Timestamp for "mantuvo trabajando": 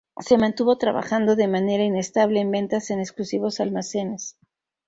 0.35-1.35